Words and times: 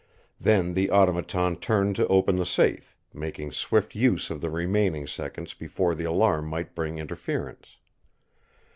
Then 0.39 0.73
the 0.73 0.89
Automaton 0.89 1.57
turned 1.57 1.95
to 1.97 2.07
open 2.07 2.37
the 2.37 2.43
safe, 2.43 2.97
making 3.13 3.51
swift 3.51 3.93
use 3.93 4.31
of 4.31 4.41
the 4.41 4.49
remaining 4.49 5.05
seconds 5.05 5.53
before 5.53 5.93
the 5.93 6.05
alarm 6.05 6.47
might 6.47 6.73
bring 6.73 6.97
interference. 6.97 7.77